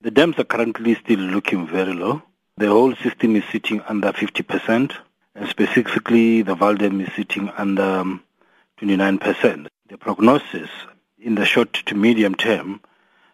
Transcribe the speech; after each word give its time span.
The 0.00 0.12
dams 0.12 0.38
are 0.38 0.44
currently 0.44 0.94
still 0.94 1.18
looking 1.18 1.66
very 1.66 1.92
low. 1.92 2.22
The 2.56 2.68
whole 2.68 2.94
system 3.02 3.34
is 3.34 3.42
sitting 3.50 3.80
under 3.88 4.12
50%, 4.12 4.92
and 5.34 5.48
specifically 5.48 6.42
the 6.42 6.54
Val 6.54 6.76
Dam 6.76 7.00
is 7.00 7.12
sitting 7.16 7.50
under 7.56 7.82
um, 7.82 8.22
29%. 8.80 9.66
The 9.88 9.98
prognosis 9.98 10.70
in 11.18 11.34
the 11.34 11.44
short 11.44 11.72
to 11.86 11.96
medium 11.96 12.36
term 12.36 12.80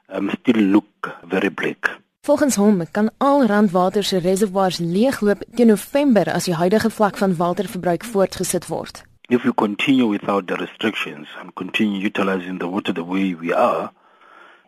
um, 0.08 0.30
still 0.40 0.56
look 0.56 1.10
very 1.24 1.50
bleak. 1.50 1.86
Volgens 2.22 2.56
hom 2.56 2.86
kan 2.92 3.10
al 3.18 3.44
Randwater 3.46 4.02
se 4.02 4.18
reservoirs 4.18 4.78
leegloop 4.78 5.42
teen 5.54 5.66
November 5.66 6.30
as 6.32 6.44
die 6.48 6.56
huidige 6.56 6.90
vlak 6.90 7.18
van 7.20 7.36
waterverbruik 7.36 8.04
voortgesit 8.04 8.66
word. 8.66 9.02
If 9.28 9.44
we 9.44 9.52
continue 9.52 10.08
without 10.08 10.46
the 10.46 10.56
restrictions 10.56 11.28
and 11.40 11.52
continue 11.52 12.00
utilizing 12.00 12.58
the 12.58 12.68
water 12.68 12.94
the 12.94 13.04
way 13.04 13.34
we 13.34 13.52
are, 13.52 13.92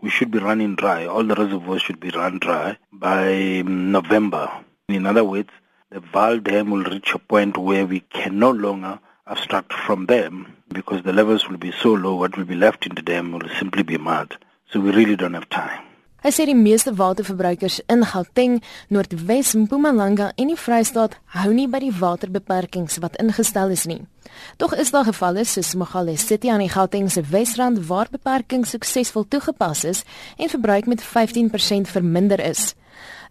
we 0.01 0.11
should 0.11 0.31
be 0.31 0.39
running 0.39 0.77
dry. 0.77 1.07
All 1.07 1.25
the 1.25 1.35
reservoirs 1.35 1.83
should 1.83 2.01
be 2.01 2.11
run 2.11 2.39
dry 2.39 2.77
by 2.93 3.61
um, 3.61 3.93
November. 3.93 4.50
In 4.89 5.07
other 5.07 5.25
words, 5.25 5.50
the 5.91 6.00
Val 6.00 6.39
Dam 6.39 6.71
will 6.71 6.85
reach 6.85 7.13
a 7.14 7.18
point 7.18 7.57
where 7.57 7.87
we 7.87 8.01
can 8.01 8.39
no 8.39 8.51
longer 8.51 8.99
abstract 9.27 9.73
from 9.73 10.07
them 10.07 10.57
because 10.68 11.03
the 11.03 11.13
levels 11.13 11.49
will 11.49 11.57
be 11.57 11.73
so 11.73 11.93
low, 11.93 12.14
what 12.17 12.37
will 12.37 12.45
be 12.45 12.54
left 12.54 12.87
in 12.87 12.95
the 12.95 13.03
dam 13.03 13.32
will 13.32 13.49
simply 13.59 13.82
be 13.82 13.99
mud. 13.99 14.37
So 14.71 14.81
we 14.81 14.90
really 14.90 15.17
don't 15.17 15.35
have 15.35 15.49
time. 15.49 15.86
Hy 16.26 16.32
sê 16.35 16.43
die 16.48 16.57
meeste 16.58 16.90
waterverbruikers 16.98 17.76
in 17.86 18.00
Gauteng, 18.03 18.57
Noordwes, 18.90 19.53
Mpumalanga 19.54 20.32
en 20.34 20.48
die 20.50 20.57
Vrystaat 20.58 21.12
hou 21.36 21.53
nie 21.54 21.68
by 21.71 21.79
die 21.84 21.93
waterbeperkings 21.94 22.96
wat 23.04 23.14
ingestel 23.22 23.71
is 23.71 23.84
nie. 23.86 24.00
Tog 24.58 24.72
is 24.75 24.90
daar 24.90 25.07
gevalle 25.07 25.44
soos 25.46 25.76
Mogale 25.79 26.17
City 26.18 26.50
aan 26.50 26.64
die 26.64 26.72
Gauteng 26.72 27.07
se 27.14 27.22
Wesrand 27.31 27.79
waar 27.86 28.11
beperkings 28.11 28.75
suksesvol 28.75 29.29
toegepas 29.31 29.84
is 29.86 30.00
en 30.34 30.50
verbruik 30.50 30.89
met 30.90 31.04
15% 31.04 31.93
verminder 31.94 32.42
is. 32.42 32.72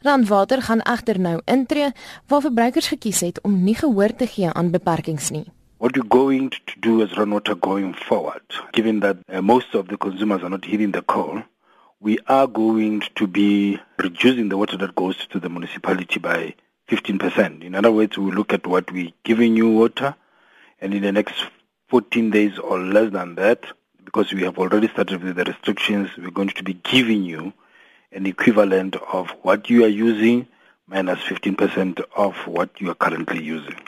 Randwater 0.08 0.64
gaan 0.64 0.86
egter 0.88 1.20
nou 1.20 1.42
intree 1.52 1.90
waar 2.32 2.46
verbruikers 2.48 2.88
gekies 2.94 3.20
het 3.28 3.42
om 3.44 3.58
nie 3.66 3.76
gehoor 3.76 4.16
te 4.16 4.30
gee 4.38 4.48
aan 4.48 4.72
beperkings 4.72 5.34
nie. 5.36 5.44
What 5.84 6.00
we're 6.00 6.08
going 6.08 6.56
to 6.64 6.80
do 6.80 7.04
as 7.04 7.18
Randwater 7.20 7.58
going 7.60 7.92
forward, 8.08 8.64
given 8.72 9.02
that 9.02 9.18
uh, 9.28 9.42
most 9.42 9.76
of 9.76 9.92
the 9.92 9.98
consumers 9.98 10.42
are 10.44 10.50
not 10.50 10.64
heeding 10.64 10.94
the 10.94 11.04
call, 11.04 11.44
we 12.00 12.20
are 12.28 12.48
going 12.48 13.02
to 13.16 13.28
be 13.28 13.80
reducing 13.98 14.50
the 14.50 14.58
water 14.58 14.78
that 14.78 14.96
goes 14.96 15.26
to 15.28 15.40
the 15.40 15.50
municipality 15.50 16.20
by 16.20 16.54
15%. 16.90 17.64
In 17.64 17.74
other 17.74 17.92
words, 17.92 18.18
we 18.18 18.32
look 18.32 18.54
at 18.54 18.68
what 18.68 18.92
we're 18.92 19.14
giving 19.24 19.56
you 19.56 19.72
water, 19.72 20.16
and 20.82 20.94
in 20.94 21.02
the 21.02 21.12
next 21.12 21.36
14 21.88 22.30
days 22.30 22.60
or 22.60 22.80
less 22.80 23.12
than 23.12 23.36
that, 23.36 23.64
because 24.04 24.34
we 24.34 24.44
have 24.44 24.58
already 24.58 24.88
started 24.90 25.24
with 25.24 25.36
the 25.36 25.46
restrictions, 25.46 26.10
we're 26.18 26.32
going 26.32 26.50
to 26.50 26.64
be 26.64 26.74
giving 26.74 27.24
you 27.24 27.54
an 28.12 28.26
equivalent 28.26 28.96
of 29.12 29.30
what 29.42 29.70
you 29.70 29.84
are 29.84 29.90
using 29.90 30.48
minus 30.88 31.20
15% 31.22 32.02
of 32.16 32.36
what 32.46 32.70
you 32.80 32.92
are 32.92 32.96
currently 32.96 33.44
using. 33.44 33.80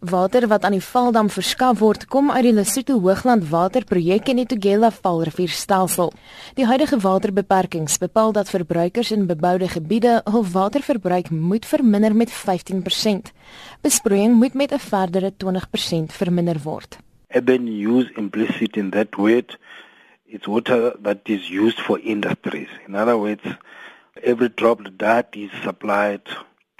Water 0.00 0.46
wat 0.46 0.64
aan 0.64 0.74
die 0.76 0.84
Valdam 0.84 1.30
verskaf 1.32 1.78
word, 1.80 2.02
kom 2.12 2.28
uit 2.30 2.44
die 2.44 2.52
Lesotho 2.52 2.98
Hoogland 3.00 3.46
Waterprojek 3.48 4.28
en 4.28 4.42
die 4.42 4.44
Tugela 4.46 4.90
Valrivierstelsel. 4.92 6.12
Die 6.58 6.66
huidige 6.68 6.98
waterbeperkings 7.00 7.96
bepaal 7.98 8.34
dat 8.36 8.52
verbruikers 8.52 9.10
in 9.10 9.24
beboude 9.26 9.68
gebiede 9.72 10.20
hul 10.28 10.44
waterverbruik 10.52 11.30
moet 11.30 11.64
verminder 11.66 12.12
met 12.14 12.28
15%. 12.28 13.32
Besproeiing 13.80 14.36
moet 14.36 14.54
met 14.54 14.72
'n 14.72 14.78
verdere 14.78 15.32
20% 15.36 16.12
verminder 16.12 16.60
word. 16.62 16.98
Urban 17.28 17.66
use 17.66 18.12
implicit 18.16 18.76
in 18.76 18.90
that 18.90 19.16
word 19.16 19.56
it's 20.26 20.46
water 20.46 20.92
that 21.00 21.20
is 21.24 21.48
used 21.48 21.80
for 21.80 21.98
industries. 21.98 22.68
In 22.86 22.94
other 22.94 23.16
words, 23.16 23.44
every 24.22 24.50
drop 24.50 24.80
that 24.98 25.28
is 25.32 25.50
supplied 25.62 26.28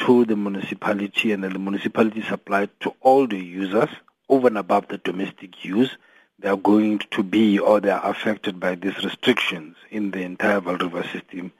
to 0.07 0.25
the 0.25 0.37
municipality 0.37 1.33
and 1.33 1.43
then 1.43 1.53
the 1.53 1.59
municipality 1.59 2.23
supplied 2.23 2.71
to 2.81 2.95
all 3.01 3.27
the 3.27 3.39
users 3.39 3.89
over 4.29 4.47
and 4.47 4.57
above 4.57 4.87
the 4.89 4.99
domestic 4.99 5.65
use 5.65 5.97
they 6.39 6.49
are 6.49 6.57
going 6.57 7.01
to 7.11 7.23
be 7.23 7.59
or 7.59 7.81
they 7.81 7.91
are 7.91 8.09
affected 8.09 8.61
by 8.61 8.75
these 8.75 8.97
restrictions 9.03 9.75
in 9.91 10.13
the 10.13 10.21
entire 10.21 10.61
Val 10.61 10.77
River 10.77 11.03
system 11.13 11.53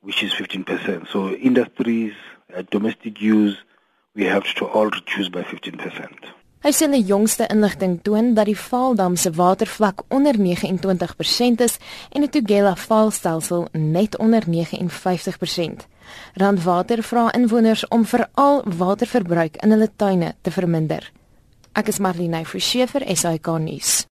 which 0.00 0.22
is 0.22 0.32
15%. 0.32 1.08
So 1.08 1.30
industries, 1.30 2.14
uh, 2.54 2.62
domestic 2.70 3.20
use, 3.20 3.56
we 4.14 4.24
have 4.24 4.44
to 4.54 4.66
all 4.66 4.86
reduce 4.86 5.28
by 5.28 5.42
15%. 5.42 6.12
Hy 6.58 6.72
sê 6.74 6.88
die 6.90 7.04
jongste 7.06 7.46
inligting 7.54 8.00
toon 8.02 8.32
dat 8.34 8.48
die 8.50 8.56
Vaaldam 8.58 9.14
se 9.16 9.30
watervlak 9.30 10.02
onder 10.08 10.34
29% 10.34 11.62
is 11.62 11.78
en 12.10 12.26
die 12.26 12.30
Tugela 12.34 12.74
Vaalstelsel 12.74 13.68
net 13.72 14.18
onder 14.18 14.42
59%. 14.42 15.86
Randwater 16.34 17.02
vra 17.02 17.28
inwoners 17.32 17.86
om 17.88 18.04
veral 18.04 18.64
waterverbruik 18.66 19.62
in 19.62 19.70
hulle 19.70 19.90
tuine 19.96 20.34
te 20.42 20.50
verminder. 20.50 21.12
Ek 21.78 21.94
is 21.94 22.02
Marlene 22.02 22.42
Forsiefer, 22.44 23.06
SAK 23.06 23.54
nuus. 23.62 24.08